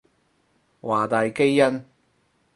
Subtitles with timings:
[0.81, 1.85] 華大基因